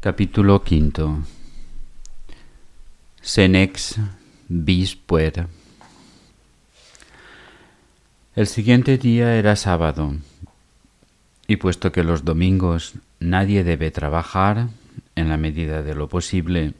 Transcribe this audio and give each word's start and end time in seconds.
Capítulo 0.00 0.62
V 0.64 1.24
Senex 3.20 3.96
bis 4.46 4.94
puer. 4.94 5.48
El 8.36 8.46
siguiente 8.46 8.96
día 8.96 9.34
era 9.34 9.56
sábado, 9.56 10.14
y 11.48 11.56
puesto 11.56 11.90
que 11.90 12.04
los 12.04 12.24
domingos 12.24 12.94
nadie 13.18 13.64
debe 13.64 13.90
trabajar, 13.90 14.68
en 15.16 15.28
la 15.28 15.36
medida 15.36 15.82
de 15.82 15.96
lo 15.96 16.08
posible, 16.08 16.74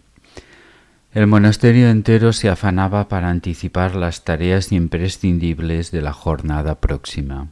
el 1.12 1.27
monasterio 1.27 1.91
entero 1.91 2.32
se 2.32 2.48
afanaba 2.48 3.09
para 3.09 3.30
anticipar 3.30 3.96
las 3.96 4.23
tareas 4.23 4.70
imprescindibles 4.70 5.91
de 5.91 6.02
la 6.02 6.12
jornada 6.12 6.77
próxima. 6.77 7.48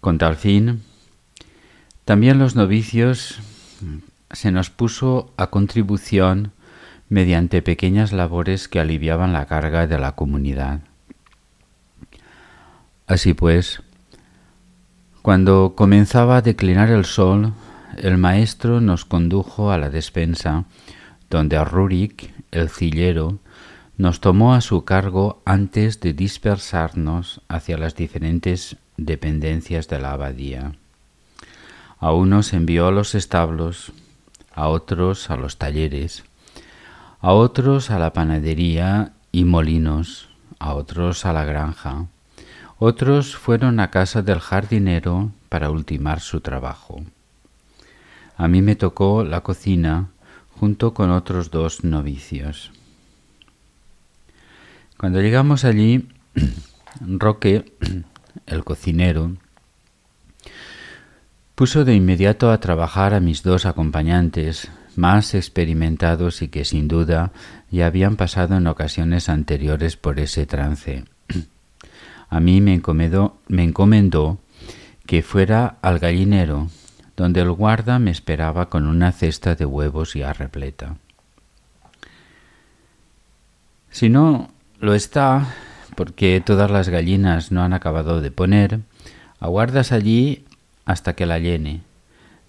Con 0.00 0.18
tal 0.18 0.34
fin, 0.34 0.82
también 2.04 2.40
los 2.40 2.56
novicios 2.56 3.38
se 4.34 4.50
nos 4.50 4.70
puso 4.70 5.32
a 5.36 5.48
contribución 5.48 6.52
mediante 7.08 7.62
pequeñas 7.62 8.12
labores 8.12 8.68
que 8.68 8.80
aliviaban 8.80 9.32
la 9.32 9.46
carga 9.46 9.86
de 9.86 9.98
la 9.98 10.12
comunidad. 10.12 10.80
Así 13.06 13.34
pues, 13.34 13.82
cuando 15.22 15.74
comenzaba 15.76 16.38
a 16.38 16.42
declinar 16.42 16.90
el 16.90 17.04
sol, 17.04 17.54
el 17.98 18.18
maestro 18.18 18.80
nos 18.80 19.04
condujo 19.04 19.70
a 19.70 19.78
la 19.78 19.90
despensa, 19.90 20.64
donde 21.30 21.62
Rurik, 21.64 22.32
el 22.50 22.68
cillero, 22.68 23.38
nos 23.96 24.20
tomó 24.20 24.54
a 24.54 24.60
su 24.60 24.84
cargo 24.84 25.40
antes 25.44 26.00
de 26.00 26.12
dispersarnos 26.12 27.40
hacia 27.48 27.78
las 27.78 27.94
diferentes 27.94 28.76
dependencias 28.96 29.88
de 29.88 29.98
la 29.98 30.12
abadía. 30.12 30.72
A 31.98 32.12
unos 32.12 32.52
envió 32.52 32.88
a 32.88 32.92
los 32.92 33.14
establos, 33.14 33.92
a 34.54 34.68
otros 34.68 35.30
a 35.30 35.36
los 35.36 35.58
talleres, 35.58 36.24
a 37.20 37.32
otros 37.32 37.90
a 37.90 37.98
la 37.98 38.12
panadería 38.12 39.12
y 39.32 39.44
molinos, 39.44 40.28
a 40.58 40.74
otros 40.74 41.26
a 41.26 41.32
la 41.32 41.44
granja. 41.44 42.06
Otros 42.78 43.36
fueron 43.36 43.80
a 43.80 43.90
casa 43.90 44.22
del 44.22 44.40
jardinero 44.40 45.30
para 45.48 45.70
ultimar 45.70 46.20
su 46.20 46.40
trabajo. 46.40 47.02
A 48.36 48.48
mí 48.48 48.62
me 48.62 48.76
tocó 48.76 49.24
la 49.24 49.42
cocina 49.42 50.08
junto 50.58 50.94
con 50.94 51.10
otros 51.10 51.50
dos 51.50 51.84
novicios. 51.84 52.72
Cuando 54.98 55.20
llegamos 55.20 55.64
allí, 55.64 56.08
Roque, 57.00 57.72
el 58.46 58.64
cocinero, 58.64 59.32
Puso 61.54 61.84
de 61.84 61.94
inmediato 61.94 62.50
a 62.50 62.58
trabajar 62.58 63.14
a 63.14 63.20
mis 63.20 63.44
dos 63.44 63.64
acompañantes, 63.64 64.72
más 64.96 65.34
experimentados 65.34 66.42
y 66.42 66.48
que 66.48 66.64
sin 66.64 66.88
duda 66.88 67.30
ya 67.70 67.86
habían 67.86 68.16
pasado 68.16 68.56
en 68.56 68.66
ocasiones 68.66 69.28
anteriores 69.28 69.96
por 69.96 70.18
ese 70.18 70.46
trance. 70.46 71.04
A 72.28 72.40
mí 72.40 72.60
me 72.60 72.74
encomendó, 72.74 73.36
me 73.46 73.62
encomendó 73.62 74.38
que 75.06 75.22
fuera 75.22 75.76
al 75.80 76.00
gallinero, 76.00 76.70
donde 77.16 77.42
el 77.42 77.52
guarda 77.52 78.00
me 78.00 78.10
esperaba 78.10 78.68
con 78.68 78.88
una 78.88 79.12
cesta 79.12 79.54
de 79.54 79.64
huevos 79.64 80.14
ya 80.14 80.32
repleta. 80.32 80.96
Si 83.90 84.08
no 84.08 84.50
lo 84.80 84.94
está, 84.94 85.54
porque 85.94 86.42
todas 86.44 86.72
las 86.72 86.88
gallinas 86.88 87.52
no 87.52 87.62
han 87.62 87.72
acabado 87.72 88.20
de 88.20 88.32
poner, 88.32 88.80
aguardas 89.38 89.92
allí 89.92 90.44
hasta 90.84 91.14
que 91.14 91.26
la 91.26 91.38
llene. 91.38 91.82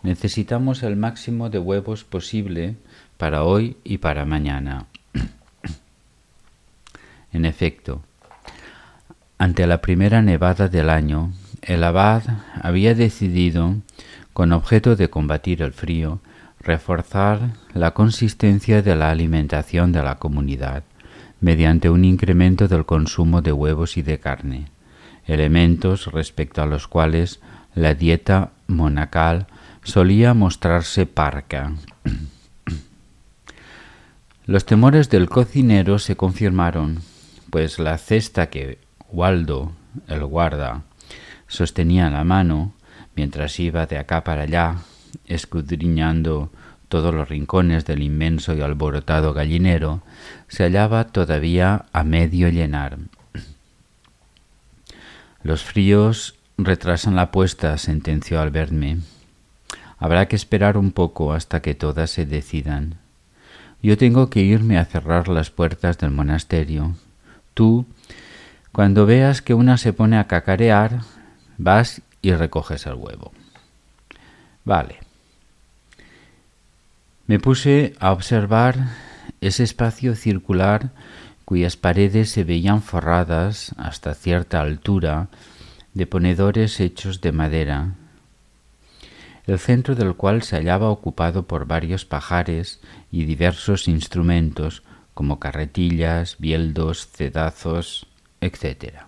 Necesitamos 0.03 0.83
el 0.83 0.95
máximo 0.95 1.49
de 1.49 1.59
huevos 1.59 2.03
posible 2.03 2.75
para 3.17 3.43
hoy 3.43 3.77
y 3.83 3.97
para 3.97 4.25
mañana. 4.25 4.85
en 7.33 7.45
efecto, 7.45 8.03
ante 9.37 9.67
la 9.67 9.81
primera 9.81 10.21
nevada 10.21 10.67
del 10.67 10.89
año, 10.89 11.33
el 11.61 11.83
abad 11.83 12.23
había 12.61 12.93
decidido, 12.93 13.75
con 14.33 14.53
objeto 14.53 14.95
de 14.95 15.09
combatir 15.09 15.61
el 15.61 15.73
frío, 15.73 16.19
reforzar 16.59 17.53
la 17.73 17.91
consistencia 17.91 18.81
de 18.81 18.95
la 18.95 19.11
alimentación 19.11 19.91
de 19.91 20.03
la 20.03 20.15
comunidad 20.15 20.83
mediante 21.41 21.89
un 21.89 22.05
incremento 22.05 22.67
del 22.67 22.85
consumo 22.85 23.41
de 23.41 23.51
huevos 23.51 23.97
y 23.97 24.01
de 24.01 24.19
carne, 24.19 24.65
elementos 25.25 26.11
respecto 26.11 26.61
a 26.61 26.65
los 26.65 26.87
cuales 26.87 27.39
la 27.75 27.93
dieta 27.93 28.51
monacal 28.67 29.47
solía 29.83 30.33
mostrarse 30.33 31.05
parca. 31.05 31.73
Los 34.45 34.65
temores 34.65 35.09
del 35.09 35.29
cocinero 35.29 35.99
se 35.99 36.15
confirmaron, 36.15 37.01
pues 37.49 37.79
la 37.79 37.97
cesta 37.97 38.49
que 38.49 38.79
Waldo, 39.11 39.73
el 40.07 40.25
guarda, 40.25 40.83
sostenía 41.47 42.07
en 42.07 42.13
la 42.13 42.23
mano, 42.23 42.73
mientras 43.15 43.59
iba 43.59 43.85
de 43.85 43.97
acá 43.97 44.23
para 44.23 44.43
allá, 44.43 44.77
escudriñando 45.25 46.51
todos 46.89 47.13
los 47.13 47.27
rincones 47.27 47.85
del 47.85 48.03
inmenso 48.03 48.53
y 48.55 48.61
alborotado 48.61 49.33
gallinero, 49.33 50.01
se 50.47 50.63
hallaba 50.63 51.07
todavía 51.07 51.85
a 51.91 52.03
medio 52.03 52.49
llenar. 52.49 52.97
Los 55.43 55.63
fríos 55.63 56.35
Retrasan 56.57 57.17
la 57.17 57.31
puesta, 57.31 57.77
sentenció 57.77 58.39
al 58.39 58.49
verme. 58.49 58.99
Habrá 59.97 60.27
que 60.27 60.37
esperar 60.37 60.77
un 60.77 60.91
poco 60.91 61.33
hasta 61.33 61.61
que 61.61 61.75
todas 61.75 62.11
se 62.11 62.25
decidan. 62.25 62.95
Yo 63.83 63.97
tengo 63.97 64.29
que 64.29 64.39
irme 64.39 64.77
a 64.77 64.85
cerrar 64.85 65.27
las 65.27 65.49
puertas 65.49 65.97
del 65.97 66.11
monasterio. 66.11 66.95
Tú, 67.53 67.85
cuando 68.71 69.05
veas 69.05 69.41
que 69.41 69.53
una 69.53 69.77
se 69.77 69.91
pone 69.91 70.17
a 70.17 70.27
cacarear, 70.27 71.01
vas 71.57 72.01
y 72.21 72.31
recoges 72.33 72.85
el 72.85 72.95
huevo. 72.95 73.33
Vale. 74.63 74.99
Me 77.27 77.39
puse 77.39 77.95
a 77.99 78.13
observar 78.13 78.75
ese 79.41 79.63
espacio 79.63 80.15
circular 80.15 80.91
cuyas 81.43 81.75
paredes 81.75 82.29
se 82.29 82.43
veían 82.43 82.81
forradas 82.81 83.73
hasta 83.77 84.13
cierta 84.15 84.61
altura 84.61 85.27
de 85.95 86.05
ponedores 86.05 86.79
hechos 86.79 87.21
de 87.21 87.31
madera, 87.31 87.95
el 89.47 89.57
centro 89.59 89.95
del 89.95 90.15
cual 90.15 90.43
se 90.43 90.57
hallaba 90.57 90.89
ocupado 90.89 91.47
por 91.47 91.65
varios 91.65 92.05
pajares 92.05 92.81
y 93.11 93.23
diversos 93.25 93.87
instrumentos 93.87 94.83
como 95.13 95.39
carretillas, 95.39 96.35
bieldos, 96.37 97.07
cedazos, 97.07 98.07
etc. 98.41 99.05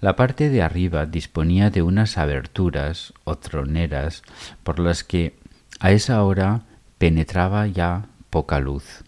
La 0.00 0.16
parte 0.16 0.48
de 0.48 0.62
arriba 0.62 1.04
disponía 1.04 1.70
de 1.70 1.82
unas 1.82 2.16
aberturas 2.16 3.12
o 3.24 3.36
troneras 3.36 4.22
por 4.62 4.78
las 4.78 5.04
que 5.04 5.36
a 5.80 5.90
esa 5.90 6.22
hora 6.22 6.62
penetraba 6.98 7.66
ya 7.66 8.06
poca 8.30 8.58
luz. 8.58 9.05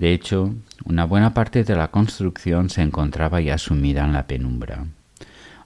De 0.00 0.14
hecho, 0.14 0.54
una 0.86 1.04
buena 1.04 1.34
parte 1.34 1.62
de 1.62 1.76
la 1.76 1.90
construcción 1.90 2.70
se 2.70 2.80
encontraba 2.80 3.42
ya 3.42 3.58
sumida 3.58 4.02
en 4.02 4.14
la 4.14 4.26
penumbra. 4.26 4.86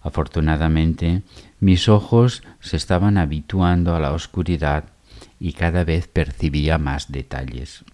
Afortunadamente, 0.02 1.22
mis 1.60 1.88
ojos 1.88 2.42
se 2.58 2.76
estaban 2.76 3.16
habituando 3.16 3.94
a 3.94 4.00
la 4.00 4.10
oscuridad 4.10 4.86
y 5.38 5.52
cada 5.52 5.84
vez 5.84 6.08
percibía 6.08 6.78
más 6.78 7.12
detalles. 7.12 7.84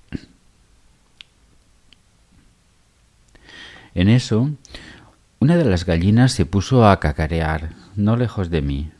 En 3.94 4.08
eso, 4.08 4.48
una 5.40 5.58
de 5.58 5.66
las 5.66 5.84
gallinas 5.84 6.32
se 6.32 6.46
puso 6.46 6.88
a 6.88 6.98
cacarear, 7.00 7.72
no 7.96 8.16
lejos 8.16 8.48
de 8.48 8.62
mí. 8.62 8.90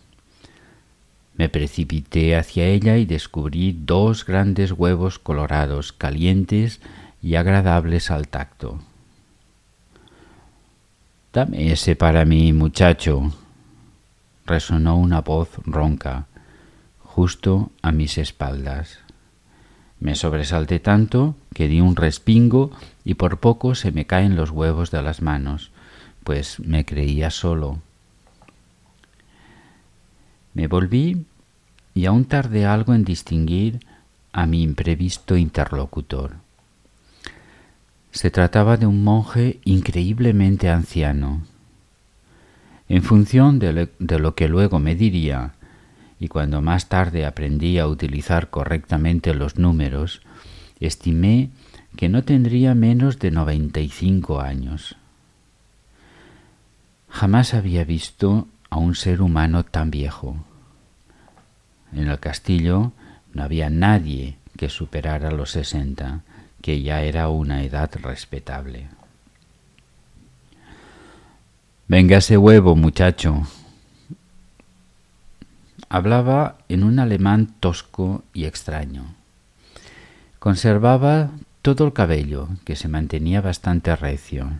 Me 1.37 1.49
precipité 1.49 2.37
hacia 2.37 2.67
ella 2.67 2.99
y 2.99 3.07
descubrí 3.07 3.75
dos 3.81 4.27
grandes 4.27 4.73
huevos 4.73 5.19
colorados, 5.19 5.95
calientes 5.95 6.81
y 7.23 7.35
agradables 7.35 8.11
al 8.11 8.29
tacto. 8.29 8.81
Dame 11.33 11.73
ese 11.73 11.95
para 11.97 12.25
mí, 12.25 12.53
muchacho, 12.53 13.33
resonó 14.47 14.97
una 14.97 15.21
voz 15.21 15.51
ronca, 15.65 16.27
justo 16.99 17.71
a 17.83 17.93
mis 17.93 18.19
espaldas. 18.19 18.99
Me 20.01 20.15
sobresalté 20.15 20.81
tanto 20.81 21.37
que 21.55 21.69
di 21.69 21.81
un 21.81 21.95
respingo 21.95 22.71
y 23.05 23.15
por 23.15 23.39
poco 23.39 23.75
se 23.75 23.93
me 23.93 24.07
caen 24.07 24.35
los 24.35 24.51
huevos 24.51 24.91
de 24.91 25.03
las 25.03 25.23
manos, 25.23 25.71
pues 26.25 26.59
me 26.59 26.85
creía 26.85 27.31
solo. 27.31 27.79
Me 30.55 30.67
volví 30.67 31.27
y 31.95 32.07
aún 32.07 32.25
tardé 32.25 32.67
algo 32.67 32.95
en 32.95 33.05
distinguir 33.05 33.81
a 34.33 34.47
mi 34.47 34.63
imprevisto 34.63 35.37
interlocutor. 35.37 36.37
Se 38.13 38.31
trataba 38.31 38.77
de 38.77 38.87
un 38.87 39.05
monje 39.05 39.61
increíblemente 39.65 40.69
anciano. 40.69 41.43
En 42.89 43.03
función 43.03 43.61
de, 43.61 43.89
lo 44.19 44.35
que 44.35 44.49
luego 44.49 44.81
me 44.81 44.97
diría 44.97 45.53
y 46.19 46.29
cuando 46.29 46.61
más 46.61 46.89
tarde 46.89 47.25
aprendí 47.25 47.79
a 47.79 47.87
utilizar 47.87 48.51
correctamente 48.51 49.33
los 49.33 49.57
números, 49.57 50.23
estimé 50.81 51.51
que 51.97 52.09
no 52.09 52.25
tendría 52.25 52.75
menos 52.75 53.19
de 53.21 53.31
95 53.31 54.41
años. 54.41 54.97
Jamás 57.09 57.55
había 57.55 57.85
visto 57.85 58.49
a 58.71 58.79
un 58.79 58.97
ser 58.97 59.23
humano 59.23 59.65
tan 59.65 59.91
viejo. 59.91 60.37
En 61.93 62.09
el 62.09 62.19
castillo 62.19 62.93
no 63.33 63.43
había 63.45 63.71
nadie 63.71 64.37
que 64.57 64.69
superara 64.69 65.31
los 65.31 65.53
sesenta, 65.53 66.23
que 66.63 66.83
ya 66.83 67.03
era 67.03 67.29
una 67.29 67.63
edad 67.63 67.91
respetable. 68.03 68.89
Venga 71.89 72.19
ese 72.19 72.37
huevo, 72.37 72.77
muchacho. 72.77 73.43
Hablaba 75.89 76.59
en 76.69 76.85
un 76.85 77.01
alemán 77.01 77.55
tosco 77.59 78.23
y 78.33 78.45
extraño. 78.45 79.07
Conservaba 80.39 81.31
todo 81.63 81.85
el 81.85 81.93
cabello, 81.93 82.49
que 82.65 82.77
se 82.77 82.89
mantenía 82.89 83.41
bastante 83.41 83.95
recio. 83.97 84.51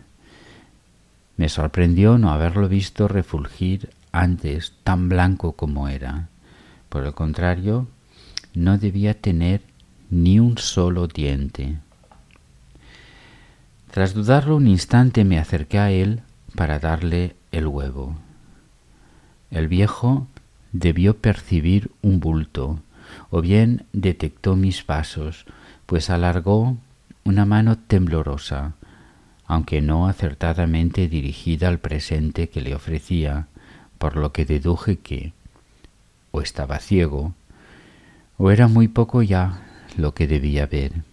Me 1.37 1.49
sorprendió 1.49 2.17
no 2.17 2.31
haberlo 2.31 2.67
visto 2.67 3.07
refulgir 3.07 3.89
antes 4.11 4.73
tan 4.83 5.09
blanco 5.09 5.53
como 5.53 5.87
era. 5.87 6.27
Por 6.89 7.05
el 7.05 7.13
contrario, 7.13 7.87
no 8.53 8.77
debía 8.77 9.13
tener 9.13 9.61
ni 10.09 10.39
un 10.39 10.57
solo 10.57 11.07
diente. 11.07 11.77
Tras 13.91 14.13
dudarlo 14.13 14.55
un 14.55 14.67
instante 14.67 15.25
me 15.25 15.37
acerqué 15.37 15.77
a 15.77 15.91
él 15.91 16.21
para 16.55 16.79
darle 16.79 17.35
el 17.51 17.67
huevo. 17.67 18.15
El 19.49 19.67
viejo 19.67 20.27
debió 20.71 21.17
percibir 21.17 21.91
un 22.01 22.21
bulto, 22.21 22.79
o 23.29 23.41
bien 23.41 23.85
detectó 23.91 24.55
mis 24.55 24.81
pasos, 24.83 25.45
pues 25.87 26.09
alargó 26.09 26.77
una 27.25 27.45
mano 27.45 27.77
temblorosa, 27.77 28.75
aunque 29.45 29.81
no 29.81 30.07
acertadamente 30.07 31.09
dirigida 31.09 31.67
al 31.67 31.79
presente 31.79 32.47
que 32.47 32.61
le 32.61 32.73
ofrecía, 32.73 33.47
por 33.97 34.15
lo 34.15 34.31
que 34.31 34.45
deduje 34.45 34.99
que 34.99 35.33
o 36.31 36.39
estaba 36.39 36.79
ciego, 36.79 37.33
o 38.37 38.51
era 38.51 38.69
muy 38.69 38.87
poco 38.87 39.21
ya 39.21 39.67
lo 39.97 40.13
que 40.13 40.27
debía 40.27 40.65
ver. 40.65 41.03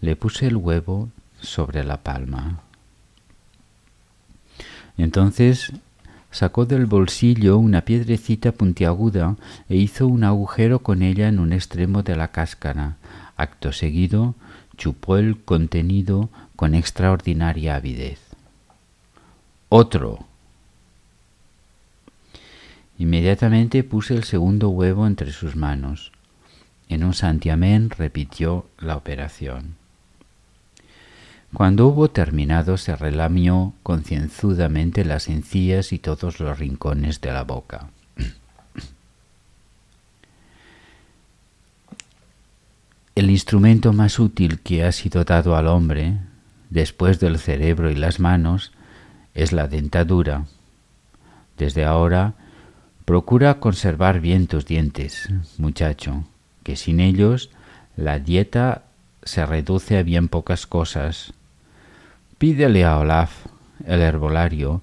Le 0.00 0.14
puse 0.14 0.46
el 0.46 0.56
huevo 0.56 1.08
sobre 1.42 1.84
la 1.84 1.98
palma. 1.98 2.60
Entonces 4.96 5.72
sacó 6.30 6.66
del 6.66 6.86
bolsillo 6.86 7.58
una 7.58 7.82
piedrecita 7.82 8.52
puntiaguda 8.52 9.36
e 9.68 9.76
hizo 9.76 10.06
un 10.06 10.24
agujero 10.24 10.80
con 10.80 11.02
ella 11.02 11.28
en 11.28 11.38
un 11.38 11.52
extremo 11.52 12.02
de 12.02 12.16
la 12.16 12.28
cáscara. 12.28 12.96
Acto 13.36 13.72
seguido 13.72 14.34
chupó 14.76 15.16
el 15.16 15.42
contenido 15.42 16.30
con 16.56 16.74
extraordinaria 16.74 17.76
avidez. 17.76 18.20
Otro, 19.68 20.26
Inmediatamente 23.00 23.82
puse 23.82 24.12
el 24.12 24.24
segundo 24.24 24.68
huevo 24.68 25.06
entre 25.06 25.32
sus 25.32 25.56
manos. 25.56 26.12
En 26.90 27.02
un 27.02 27.14
santiamén 27.14 27.88
repitió 27.88 28.66
la 28.78 28.94
operación. 28.94 29.79
Cuando 31.54 31.88
hubo 31.88 32.10
terminado 32.10 32.76
se 32.76 32.94
relamió 32.96 33.74
concienzudamente 33.82 35.04
las 35.04 35.28
encías 35.28 35.92
y 35.92 35.98
todos 35.98 36.40
los 36.40 36.58
rincones 36.58 37.20
de 37.20 37.32
la 37.32 37.44
boca. 37.44 37.88
El 43.14 43.30
instrumento 43.30 43.92
más 43.92 44.18
útil 44.18 44.60
que 44.60 44.84
ha 44.84 44.92
sido 44.92 45.24
dado 45.24 45.56
al 45.56 45.66
hombre, 45.66 46.18
después 46.70 47.20
del 47.20 47.38
cerebro 47.38 47.90
y 47.90 47.96
las 47.96 48.20
manos, 48.20 48.72
es 49.34 49.52
la 49.52 49.66
dentadura. 49.68 50.46
Desde 51.58 51.84
ahora 51.84 52.34
Procura 53.10 53.58
conservar 53.58 54.20
bien 54.20 54.46
tus 54.46 54.66
dientes, 54.66 55.28
muchacho, 55.58 56.22
que 56.62 56.76
sin 56.76 57.00
ellos 57.00 57.50
la 57.96 58.20
dieta 58.20 58.84
se 59.24 59.44
reduce 59.44 59.98
a 59.98 60.04
bien 60.04 60.28
pocas 60.28 60.68
cosas. 60.68 61.32
Pídele 62.40 62.86
a 62.86 62.96
Olaf, 62.96 63.44
el 63.84 64.00
herbolario, 64.00 64.80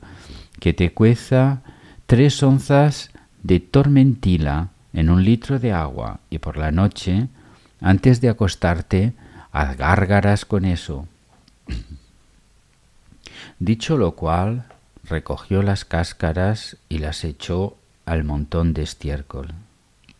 que 0.59 0.74
te 0.74 0.94
cueza 0.94 1.63
tres 2.06 2.44
onzas 2.44 3.09
de 3.42 3.59
tormentila 3.59 4.69
en 4.94 5.09
un 5.09 5.24
litro 5.24 5.57
de 5.57 5.71
agua 5.74 6.19
y 6.30 6.38
por 6.38 6.57
la 6.57 6.69
noche, 6.69 7.30
antes 7.81 8.21
de 8.21 8.30
acostarte, 8.30 9.13
haz 9.51 9.75
gárgaras 9.75 10.45
con 10.45 10.65
eso. 10.65 11.07
Dicho 13.59 13.98
lo 13.98 14.12
cual, 14.12 14.65
recogió 15.04 15.63
las 15.63 15.83
cáscaras 15.83 16.77
y 16.89 17.00
las 17.00 17.24
echó 17.24 17.75
al 18.06 18.24
montón 18.24 18.75
de 18.75 18.83
estiércol. 18.83 19.56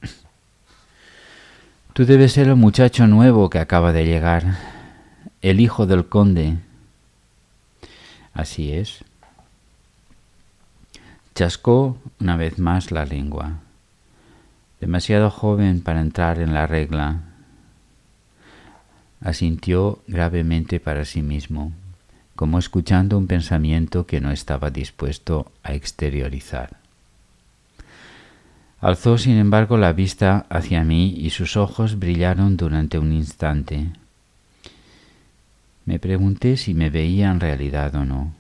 Tú 1.94 2.08
debes 2.08 2.32
ser 2.32 2.48
el 2.48 2.56
muchacho 2.56 3.06
nuevo 3.06 3.52
que 3.52 3.60
acaba 3.60 3.94
de 3.94 4.08
llegar, 4.08 4.58
el 5.44 5.60
hijo 5.60 5.86
del 5.86 6.08
conde. 6.08 6.58
Así 8.38 8.72
es. 8.72 9.04
Chascó 11.34 11.98
una 12.20 12.38
vez 12.38 12.60
más 12.60 12.92
la 12.92 13.04
lengua. 13.04 13.62
Demasiado 14.80 15.32
joven 15.32 15.82
para 15.82 16.02
entrar 16.02 16.38
en 16.40 16.54
la 16.54 16.68
regla. 16.68 17.22
Asintió 19.22 20.04
gravemente 20.06 20.80
para 20.80 21.04
sí 21.04 21.24
mismo, 21.24 21.72
como 22.36 22.60
escuchando 22.60 23.18
un 23.18 23.26
pensamiento 23.26 24.06
que 24.06 24.22
no 24.22 24.30
estaba 24.30 24.70
dispuesto 24.70 25.52
a 25.64 25.74
exteriorizar. 25.74 26.78
Alzó 28.80 29.18
sin 29.18 29.38
embargo 29.38 29.78
la 29.78 29.94
vista 29.94 30.46
hacia 30.50 30.84
mí 30.84 31.10
y 31.18 31.32
sus 31.32 31.58
ojos 31.58 31.98
brillaron 31.98 32.56
durante 32.56 33.00
un 33.00 33.14
instante. 33.14 33.90
Me 35.88 36.00
pregunté 36.00 36.58
si 36.58 36.74
me 36.74 36.90
veía 36.90 37.32
en 37.32 37.40
realidad 37.40 37.96
o 37.96 38.04
no. 38.04 38.34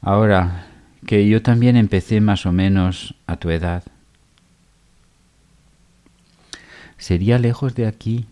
Ahora 0.00 0.66
que 1.06 1.28
yo 1.28 1.42
también 1.42 1.76
empecé 1.76 2.20
más 2.20 2.44
o 2.44 2.50
menos 2.50 3.14
a 3.28 3.36
tu 3.36 3.50
edad, 3.50 3.84
¿sería 6.98 7.38
lejos 7.38 7.76
de 7.76 7.86
aquí? 7.86 8.26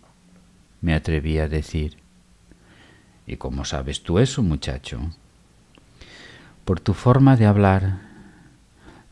me 0.80 0.94
atreví 0.94 1.38
a 1.38 1.48
decir. 1.48 1.96
¿Y 3.24 3.36
cómo 3.36 3.64
sabes 3.64 4.02
tú 4.02 4.18
eso, 4.18 4.42
muchacho? 4.42 4.98
Por 6.64 6.80
tu 6.80 6.92
forma 6.92 7.36
de 7.36 7.46
hablar 7.46 8.00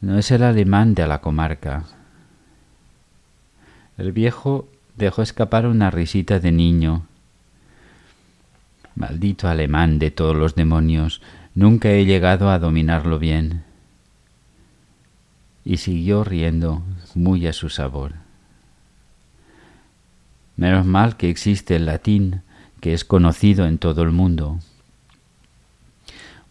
no 0.00 0.19
es 0.19 0.33
el 0.33 0.43
alemán 0.43 0.95
de 0.95 1.07
la 1.07 1.21
comarca. 1.21 1.85
El 3.99 4.11
viejo 4.11 4.69
dejó 4.97 5.23
escapar 5.23 5.67
una 5.67 5.91
risita 5.91 6.41
de 6.41 6.50
niño. 6.50 7.07
Maldito 8.97 9.47
alemán 9.47 9.99
de 9.99 10.11
todos 10.11 10.35
los 10.35 10.55
demonios, 10.55 11.21
nunca 11.55 11.91
he 11.91 12.07
llegado 12.07 12.50
a 12.50 12.59
dominarlo 12.59 13.19
bien. 13.19 13.62
Y 15.65 15.76
siguió 15.76 16.25
riendo, 16.25 16.83
muy 17.15 17.47
a 17.47 17.53
su 17.53 17.69
sabor. 17.69 18.15
Menos 20.57 20.87
mal 20.87 21.19
que 21.19 21.29
existe 21.29 21.76
el 21.76 21.85
latín, 21.85 22.41
que 22.81 22.95
es 22.95 23.05
conocido 23.05 23.67
en 23.67 23.76
todo 23.76 24.03
el 24.03 24.12
mundo. 24.12 24.61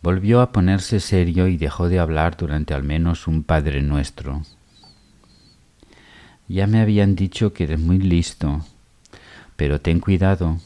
Volvió 0.04 0.42
a 0.42 0.52
ponerse 0.52 1.00
serio 1.00 1.48
y 1.48 1.58
dejó 1.58 1.90
de 1.90 1.98
hablar 1.98 2.38
durante 2.38 2.75
al 2.75 2.84
menos 2.84 3.28
un 3.28 3.42
Padre 3.42 3.82
Nuestro. 3.82 4.44
Ya 6.48 6.68
me 6.68 6.80
habían 6.80 7.16
dicho 7.16 7.54
que 7.54 7.64
eres 7.64 7.80
muy 7.80 7.98
listo, 7.98 8.64
pero 9.56 9.82
ten 9.82 10.00
cuidado. 10.00 10.60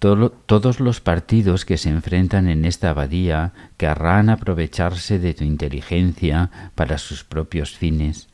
Todos 0.00 0.80
los 0.80 1.00
partidos 1.02 1.66
que 1.66 1.76
se 1.76 1.90
enfrentan 1.90 2.48
en 2.48 2.64
esta 2.64 2.90
abadía 2.90 3.52
querrán 3.76 4.30
aprovecharse 4.30 5.18
de 5.18 5.34
tu 5.34 5.44
inteligencia 5.44 6.50
para 6.74 6.96
sus 6.96 7.22
propios 7.22 7.76
fines. 7.76 8.28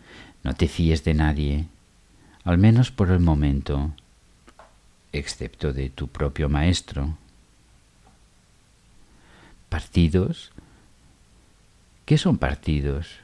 No 0.45 0.55
te 0.55 0.69
fíes 0.69 1.03
de 1.03 1.15
nadie, 1.15 1.67
al 2.45 2.57
menos 2.57 2.93
por 2.93 3.11
el 3.11 3.19
momento, 3.19 3.91
excepto 5.13 5.73
de 5.73 5.91
tu 5.91 6.07
propio 6.07 6.49
maestro. 6.49 7.19
¿Partidos? 9.69 10.53
¿Qué 12.05 12.17
son 12.17 12.39
partidos? 12.39 13.17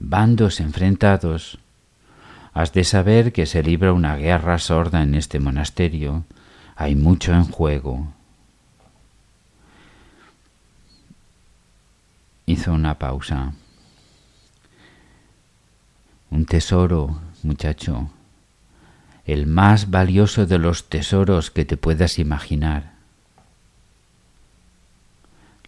Bandos 0.00 0.58
enfrentados. 0.58 1.60
Has 2.52 2.72
de 2.72 2.82
saber 2.82 3.32
que 3.32 3.46
se 3.46 3.62
libra 3.62 3.92
una 3.92 4.16
guerra 4.16 4.58
sorda 4.58 5.04
en 5.04 5.14
este 5.14 5.38
monasterio. 5.38 6.24
Hay 6.80 6.94
mucho 6.94 7.32
en 7.32 7.42
juego. 7.42 8.06
Hizo 12.46 12.72
una 12.72 13.00
pausa. 13.00 13.52
Un 16.30 16.46
tesoro, 16.46 17.20
muchacho, 17.42 18.10
el 19.24 19.48
más 19.48 19.90
valioso 19.90 20.46
de 20.46 20.58
los 20.58 20.88
tesoros 20.88 21.50
que 21.50 21.64
te 21.64 21.76
puedas 21.76 22.20
imaginar. 22.20 22.92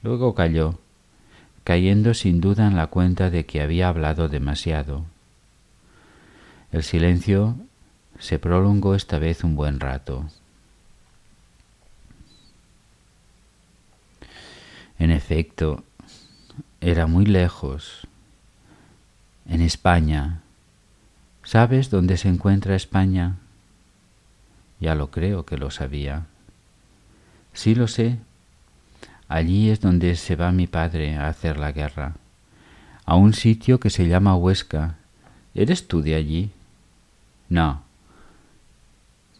Luego 0.04 0.36
calló, 0.36 0.78
cayendo 1.64 2.14
sin 2.14 2.40
duda 2.40 2.68
en 2.68 2.76
la 2.76 2.86
cuenta 2.86 3.30
de 3.30 3.46
que 3.46 3.62
había 3.62 3.88
hablado 3.88 4.28
demasiado. 4.28 5.06
El 6.70 6.84
silencio 6.84 7.56
se 8.20 8.38
prolongó 8.38 8.94
esta 8.94 9.18
vez 9.18 9.42
un 9.42 9.56
buen 9.56 9.80
rato. 9.80 10.30
En 15.00 15.10
efecto, 15.10 15.82
era 16.82 17.06
muy 17.06 17.24
lejos, 17.24 18.06
en 19.46 19.62
España. 19.62 20.42
¿Sabes 21.42 21.88
dónde 21.88 22.18
se 22.18 22.28
encuentra 22.28 22.76
España? 22.76 23.36
Ya 24.78 24.94
lo 24.94 25.10
creo 25.10 25.46
que 25.46 25.56
lo 25.56 25.70
sabía. 25.70 26.26
Sí 27.54 27.74
lo 27.74 27.88
sé. 27.88 28.18
Allí 29.26 29.70
es 29.70 29.80
donde 29.80 30.16
se 30.16 30.36
va 30.36 30.52
mi 30.52 30.66
padre 30.66 31.16
a 31.16 31.28
hacer 31.28 31.58
la 31.58 31.72
guerra, 31.72 32.16
a 33.06 33.16
un 33.16 33.32
sitio 33.32 33.80
que 33.80 33.88
se 33.88 34.06
llama 34.06 34.36
Huesca. 34.36 34.96
¿Eres 35.54 35.88
tú 35.88 36.02
de 36.02 36.14
allí? 36.14 36.50
No. 37.48 37.84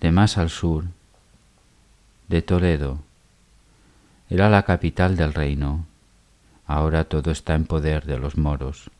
De 0.00 0.10
más 0.10 0.38
al 0.38 0.48
sur, 0.48 0.86
de 2.28 2.40
Toledo. 2.40 3.09
Era 4.30 4.48
la 4.48 4.62
capital 4.62 5.16
del 5.16 5.34
reino. 5.34 5.86
Ahora 6.64 7.04
todo 7.04 7.32
está 7.32 7.56
en 7.56 7.64
poder 7.64 8.06
de 8.06 8.16
los 8.16 8.38
moros. 8.38 8.90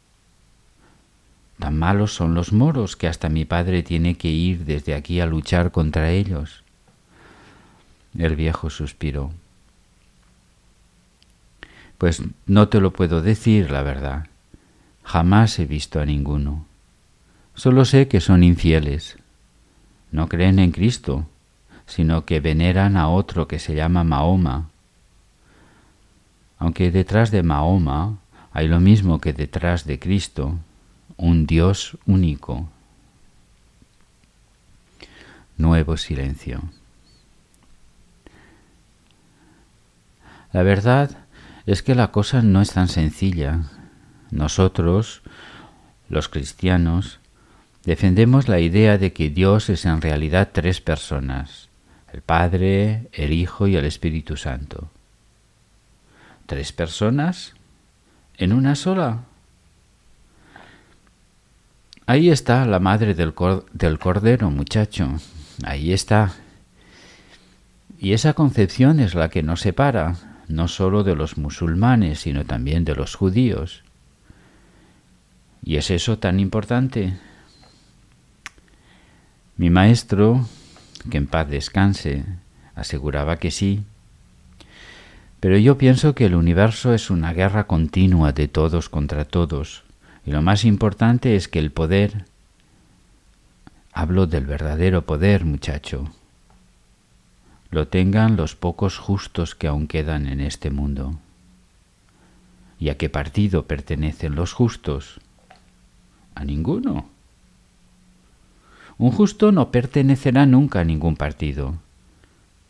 Tan 1.61 1.79
malos 1.79 2.13
son 2.13 2.35
los 2.35 2.53
moros 2.53 2.97
que 2.97 3.07
hasta 3.07 3.29
mi 3.29 3.45
padre 3.45 3.85
tiene 3.85 4.17
que 4.17 4.29
ir 4.29 4.65
desde 4.65 4.95
aquí 4.95 5.21
a 5.21 5.27
luchar 5.27 5.71
contra 5.71 6.11
ellos. 6.11 6.65
El 8.19 8.35
viejo 8.35 8.71
suspiró. 8.71 9.31
Pues 11.97 12.23
no 12.47 12.69
te 12.69 12.81
lo 12.81 12.93
puedo 12.93 13.23
decir, 13.23 13.71
la 13.71 13.83
verdad. 13.83 14.27
Jamás 15.05 15.59
he 15.61 15.67
visto 15.67 16.01
a 16.01 16.07
ninguno. 16.07 16.67
Solo 17.55 17.85
sé 17.85 18.09
que 18.09 18.21
son 18.21 18.43
infieles. 18.43 19.17
No 20.11 20.29
creen 20.29 20.59
en 20.59 20.73
Cristo, 20.73 21.27
sino 21.87 22.25
que 22.25 22.41
veneran 22.41 22.97
a 22.97 23.09
otro 23.09 23.47
que 23.47 23.61
se 23.61 23.77
llama 23.77 24.03
Mahoma. 24.03 24.71
Aunque 26.61 26.91
detrás 26.91 27.31
de 27.31 27.43
Mahoma 27.43 28.19
hay 28.53 28.69
lo 28.69 28.81
mismo 28.81 29.19
que 29.19 29.33
detrás 29.33 29.87
de 29.87 29.99
Cristo, 29.99 30.59
un 31.17 31.47
Dios 31.47 31.97
único. 32.05 32.69
Nuevo 35.57 35.97
silencio. 35.97 36.63
La 40.53 40.63
verdad 40.63 41.27
es 41.65 41.83
que 41.83 41.95
la 41.95 42.13
cosa 42.13 42.43
no 42.43 42.61
es 42.61 42.73
tan 42.73 42.89
sencilla. 42.89 43.63
Nosotros, 44.31 45.23
los 46.11 46.29
cristianos, 46.29 47.21
defendemos 47.85 48.49
la 48.49 48.61
idea 48.61 48.99
de 48.99 49.15
que 49.15 49.31
Dios 49.31 49.71
es 49.71 49.87
en 49.87 50.03
realidad 50.03 50.51
tres 50.53 50.83
personas, 50.83 51.71
el 52.13 52.21
Padre, 52.21 53.09
el 53.13 53.33
Hijo 53.33 53.67
y 53.67 53.77
el 53.77 53.87
Espíritu 53.87 54.37
Santo. 54.37 54.91
¿Tres 56.51 56.73
personas? 56.73 57.55
¿En 58.37 58.53
una 58.53 58.75
sola? 58.75 59.21
Ahí 62.07 62.29
está 62.29 62.67
la 62.67 62.81
madre 62.81 63.15
del, 63.15 63.35
cordero, 63.35 64.51
muchacho. 64.51 65.07
Ahí 65.63 65.93
está. 65.93 66.33
Y 68.01 68.15
esa 68.15 68.33
concepción 68.33 68.99
es 68.99 69.15
la 69.15 69.29
que 69.29 69.45
nos 69.45 69.61
separa, 69.61 70.17
no 70.49 70.67
sólo 70.67 71.05
de 71.05 71.15
los 71.15 71.39
musulmanes, 71.39 72.19
sino 72.19 72.45
también 72.45 72.85
de 72.85 72.97
los 72.97 73.15
judíos. 73.15 73.85
¿Y 75.63 75.77
es 75.77 75.93
eso 75.93 76.19
tan 76.19 76.41
importante? 76.41 77.17
Mi 79.57 79.71
maestro, 79.71 80.49
que 81.09 81.19
en 81.19 81.29
paz 81.29 81.49
descanse, 81.49 82.25
aseguraba 82.75 83.37
que 83.37 83.53
sí. 83.53 83.85
Pero 85.41 85.57
yo 85.57 85.79
pienso 85.79 86.15
que 86.15 86.27
el 86.27 86.35
universo 86.35 86.93
es 86.93 87.09
una 87.09 87.33
guerra 87.33 87.67
continua 87.67 88.33
de 88.33 88.47
todos 88.47 88.91
contra 88.91 89.25
todos, 89.25 89.85
y 90.27 90.33
lo 90.33 90.43
más 90.43 90.67
importante 90.67 91.35
es 91.35 91.49
que 91.49 91.59
el 91.59 91.73
poder, 91.73 92.27
hablo 93.93 94.27
del 94.27 94.45
verdadero 94.45 95.07
poder, 95.07 95.47
muchacho, 95.47 96.13
lo 97.71 97.89
tengan 97.89 98.37
los 98.37 98.55
pocos 98.55 98.99
justos 98.99 99.55
que 99.55 99.67
aún 99.67 99.87
quedan 99.87 100.27
en 100.27 100.41
este 100.41 100.71
mundo. 100.71 101.19
¿Y 102.79 102.91
a 102.91 102.99
qué 102.99 103.09
partido 103.09 103.67
pertenecen 103.67 104.35
los 104.35 104.53
justos? 104.53 105.21
A 106.35 106.45
ninguno. 106.45 107.09
Un 108.99 109.13
justo 109.13 109.53
no 109.53 109.71
pertenecerá 109.71 110.45
nunca 110.45 110.81
a 110.81 110.85
ningún 110.85 111.17
partido, 111.17 111.77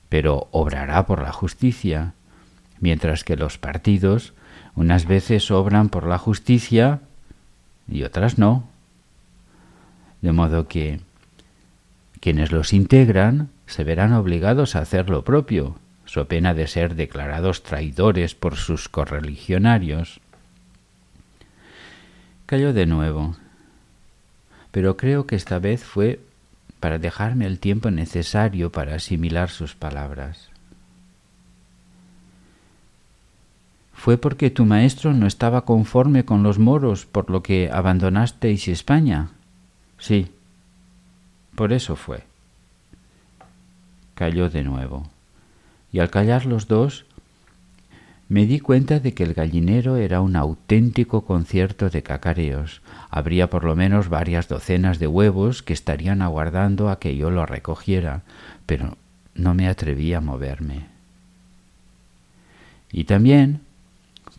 pero 0.09 0.49
obrará 0.53 1.07
por 1.07 1.23
la 1.23 1.33
justicia, 1.33 2.15
mientras 2.81 3.25
que 3.25 3.37
los 3.37 3.59
partidos 3.59 4.33
unas 4.75 5.07
veces 5.07 5.51
obran 5.51 5.89
por 5.89 6.07
la 6.07 6.19
justicia 6.19 7.01
y 7.89 8.05
otras 8.05 8.39
no. 8.39 8.69
De 10.23 10.33
modo 10.33 10.69
que 10.69 11.01
quienes 12.21 12.53
los 12.53 12.73
integran 12.73 13.49
se 13.67 13.85
verán 13.85 14.13
obligados 14.13 14.77
a 14.77 14.81
hacer 14.81 15.11
lo 15.11 15.25
propio, 15.25 15.77
so 16.05 16.27
pena 16.27 16.55
de 16.55 16.67
ser 16.67 16.95
declarados 16.95 17.63
traidores 17.63 18.35
por 18.35 18.57
sus 18.57 18.89
correligionarios. 18.89 20.21
Cayó 22.47 22.73
de 22.73 22.87
nuevo, 22.87 23.37
pero 24.71 24.97
creo 24.97 25.27
que 25.27 25.37
esta 25.37 25.59
vez 25.59 25.85
fue 25.85 26.21
para 26.81 26.99
dejarme 26.99 27.47
el 27.47 27.59
tiempo 27.59 27.91
necesario 27.91 28.73
para 28.73 28.97
asimilar 28.97 29.51
sus 29.51 29.75
palabras. 29.75 30.50
Fue 34.01 34.17
porque 34.17 34.49
tu 34.49 34.65
maestro 34.65 35.13
no 35.13 35.27
estaba 35.27 35.67
conforme 35.67 36.25
con 36.25 36.43
los 36.43 36.59
moros, 36.59 37.05
por 37.05 37.29
lo 37.29 37.43
que 37.43 37.69
abandonasteis 37.71 38.67
España. 38.67 39.29
Sí, 39.99 40.33
por 41.55 41.75
eso 41.75 41.97
fue. 41.97 42.23
Calló 44.15 44.49
de 44.49 44.63
nuevo, 44.63 45.11
y 45.93 45.99
al 45.99 46.09
callar 46.09 46.47
los 46.47 46.67
dos, 46.67 47.05
me 48.31 48.47
di 48.47 48.59
cuenta 48.59 49.01
de 49.01 49.13
que 49.13 49.23
el 49.23 49.35
gallinero 49.35 49.97
era 49.97 50.23
un 50.23 50.35
auténtico 50.35 51.27
concierto 51.27 51.91
de 51.91 52.03
cacareos. 52.03 52.81
Habría 53.11 53.51
por 53.51 53.65
lo 53.65 53.77
menos 53.77 54.09
varias 54.09 54.49
docenas 54.49 54.99
de 54.99 55.09
huevos 55.09 55.63
que 55.63 55.75
estarían 55.75 56.23
aguardando 56.23 56.89
a 56.89 56.99
que 56.99 57.19
yo 57.19 57.31
lo 57.31 57.45
recogiera, 57.45 58.23
pero 58.65 58.97
no 59.35 59.53
me 59.53 59.69
atreví 59.69 60.15
a 60.15 60.23
moverme. 60.23 60.87
Y 62.91 63.05
también 63.05 63.61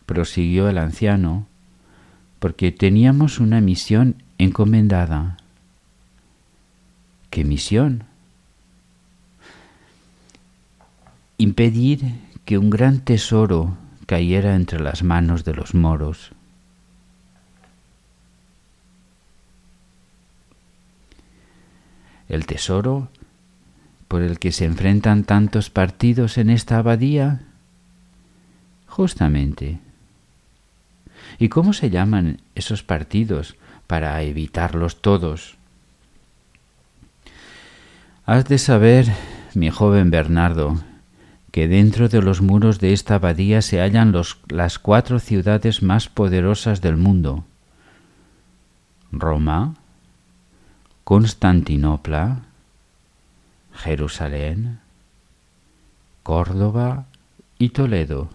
prosiguió 0.06 0.68
el 0.68 0.78
anciano, 0.78 1.46
porque 2.38 2.72
teníamos 2.72 3.38
una 3.38 3.60
misión 3.60 4.22
encomendada. 4.38 5.36
¿Qué 7.30 7.44
misión? 7.44 8.04
Impedir 11.38 12.20
que 12.44 12.58
un 12.58 12.70
gran 12.70 13.00
tesoro 13.00 13.76
cayera 14.06 14.54
entre 14.56 14.80
las 14.80 15.02
manos 15.02 15.44
de 15.44 15.54
los 15.54 15.74
moros. 15.74 16.32
El 22.28 22.46
tesoro 22.46 23.08
por 24.08 24.20
el 24.20 24.38
que 24.38 24.52
se 24.52 24.66
enfrentan 24.66 25.24
tantos 25.24 25.70
partidos 25.70 26.36
en 26.36 26.50
esta 26.50 26.76
abadía? 26.76 27.40
Justamente 28.86 29.80
¿Y 31.42 31.48
cómo 31.48 31.72
se 31.72 31.90
llaman 31.90 32.40
esos 32.54 32.84
partidos 32.84 33.56
para 33.88 34.22
evitarlos 34.22 35.02
todos? 35.02 35.56
Has 38.24 38.44
de 38.44 38.58
saber, 38.58 39.12
mi 39.52 39.68
joven 39.68 40.12
Bernardo, 40.12 40.80
que 41.50 41.66
dentro 41.66 42.08
de 42.08 42.22
los 42.22 42.42
muros 42.42 42.78
de 42.78 42.92
esta 42.92 43.16
abadía 43.16 43.60
se 43.60 43.80
hallan 43.80 44.12
los, 44.12 44.38
las 44.46 44.78
cuatro 44.78 45.18
ciudades 45.18 45.82
más 45.82 46.08
poderosas 46.08 46.80
del 46.80 46.96
mundo. 46.96 47.44
Roma, 49.10 49.74
Constantinopla, 51.02 52.42
Jerusalén, 53.74 54.78
Córdoba 56.22 57.06
y 57.58 57.70
Toledo. 57.70 58.30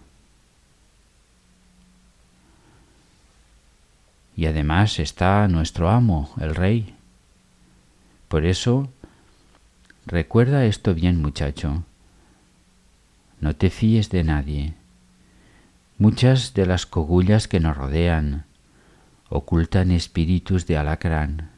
Y 4.38 4.46
además 4.46 5.00
está 5.00 5.48
nuestro 5.48 5.90
amo, 5.90 6.30
el 6.40 6.54
rey. 6.54 6.96
Por 8.28 8.46
eso, 8.46 8.88
recuerda 10.06 10.66
esto 10.66 10.94
bien 10.94 11.20
muchacho. 11.20 11.84
No 13.42 13.56
te 13.56 13.72
fíes 13.72 14.12
de 14.12 14.24
nadie. 14.24 14.76
Muchas 15.98 16.54
de 16.54 16.68
las 16.68 16.86
cogullas 16.86 17.48
que 17.48 17.60
nos 17.60 17.76
rodean 17.76 18.46
ocultan 19.30 19.90
espíritus 19.90 20.68
de 20.68 20.78
alacrán. 20.78 21.50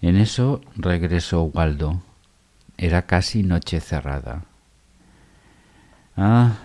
En 0.00 0.16
eso 0.16 0.60
regresó 0.76 1.42
Waldo. 1.42 2.00
Era 2.76 3.06
casi 3.06 3.42
noche 3.42 3.80
cerrada. 3.80 4.44
Ah, 6.16 6.58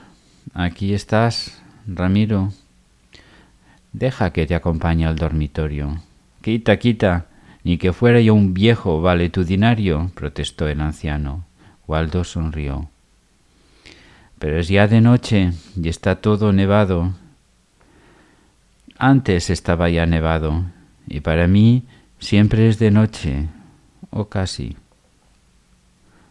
aquí 0.53 0.93
estás, 0.93 1.59
Ramiro. 1.87 2.53
Deja 3.93 4.31
que 4.31 4.45
te 4.45 4.55
acompañe 4.55 5.05
al 5.05 5.15
dormitorio. 5.15 6.01
Quita, 6.41 6.77
quita, 6.77 7.25
ni 7.63 7.77
que 7.77 7.93
fuera 7.93 8.21
yo 8.21 8.33
un 8.33 8.53
viejo 8.53 9.01
valetudinario, 9.01 10.11
protestó 10.15 10.67
el 10.67 10.81
anciano. 10.81 11.45
Waldo 11.87 12.23
sonrió. 12.23 12.89
Pero 14.37 14.59
es 14.59 14.67
ya 14.67 14.87
de 14.87 15.01
noche 15.01 15.51
y 15.75 15.89
está 15.89 16.15
todo 16.17 16.53
nevado. 16.53 17.13
Antes 18.97 19.49
estaba 19.49 19.89
ya 19.89 20.05
nevado, 20.05 20.65
y 21.07 21.21
para 21.21 21.47
mí 21.47 21.83
siempre 22.19 22.67
es 22.69 22.79
de 22.79 22.91
noche, 22.91 23.47
o 24.11 24.29
casi. 24.29 24.77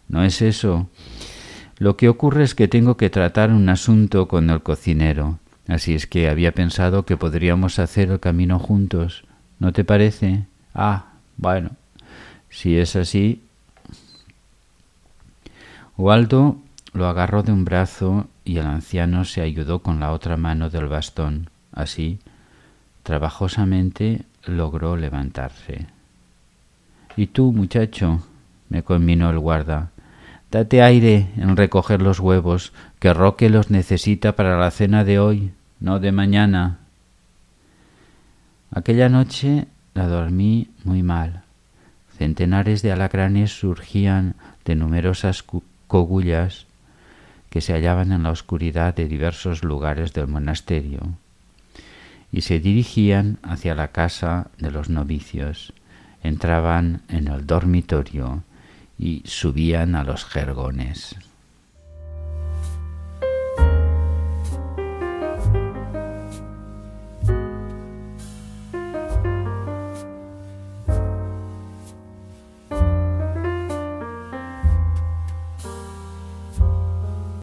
No 0.06 0.22
es 0.22 0.42
eso. 0.42 0.88
Lo 1.78 1.96
que 1.96 2.08
ocurre 2.08 2.44
es 2.44 2.54
que 2.54 2.68
tengo 2.68 2.96
que 2.96 3.10
tratar 3.10 3.50
un 3.50 3.68
asunto 3.68 4.28
con 4.28 4.50
el 4.50 4.62
cocinero. 4.62 5.38
Así 5.68 5.94
es 5.94 6.06
que 6.06 6.30
había 6.30 6.52
pensado 6.52 7.04
que 7.04 7.18
podríamos 7.18 7.78
hacer 7.78 8.10
el 8.10 8.20
camino 8.20 8.58
juntos. 8.58 9.24
¿No 9.58 9.72
te 9.74 9.84
parece? 9.84 10.46
Ah, 10.74 11.12
bueno, 11.36 11.72
si 12.48 12.78
es 12.78 12.96
así. 12.96 13.42
Waldo 15.98 16.56
lo 16.94 17.06
agarró 17.06 17.42
de 17.42 17.52
un 17.52 17.66
brazo 17.66 18.28
y 18.46 18.56
el 18.56 18.66
anciano 18.66 19.26
se 19.26 19.42
ayudó 19.42 19.80
con 19.80 20.00
la 20.00 20.12
otra 20.12 20.38
mano 20.38 20.70
del 20.70 20.88
bastón. 20.88 21.50
Así, 21.72 22.18
trabajosamente 23.02 24.22
logró 24.46 24.96
levantarse. 24.96 25.86
¿Y 27.14 27.26
tú, 27.26 27.52
muchacho? 27.52 28.22
me 28.70 28.82
conminó 28.82 29.28
el 29.28 29.38
guarda. 29.38 29.90
Date 30.50 30.82
aire 30.82 31.28
en 31.36 31.56
recoger 31.56 32.00
los 32.00 32.20
huevos, 32.20 32.72
que 33.00 33.12
Roque 33.12 33.50
los 33.50 33.70
necesita 33.70 34.34
para 34.34 34.58
la 34.58 34.70
cena 34.70 35.04
de 35.04 35.18
hoy 35.18 35.52
no 35.80 36.00
de 36.00 36.12
mañana. 36.12 36.78
Aquella 38.70 39.08
noche 39.08 39.66
la 39.94 40.06
dormí 40.06 40.68
muy 40.84 41.02
mal. 41.02 41.42
Centenares 42.16 42.82
de 42.82 42.92
alacranes 42.92 43.58
surgían 43.58 44.34
de 44.64 44.74
numerosas 44.74 45.44
cogullas 45.86 46.66
que 47.50 47.60
se 47.60 47.72
hallaban 47.72 48.12
en 48.12 48.24
la 48.24 48.30
oscuridad 48.30 48.94
de 48.94 49.08
diversos 49.08 49.64
lugares 49.64 50.12
del 50.12 50.26
monasterio 50.26 51.00
y 52.30 52.42
se 52.42 52.60
dirigían 52.60 53.38
hacia 53.42 53.74
la 53.74 53.88
casa 53.88 54.50
de 54.58 54.70
los 54.70 54.90
novicios, 54.90 55.72
entraban 56.22 57.02
en 57.08 57.28
el 57.28 57.46
dormitorio 57.46 58.42
y 58.98 59.22
subían 59.24 59.94
a 59.94 60.04
los 60.04 60.24
jergones. 60.24 61.16